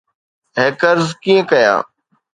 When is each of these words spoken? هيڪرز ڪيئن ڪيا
هيڪرز 0.57 1.05
ڪيئن 1.23 1.39
ڪيا 1.51 1.73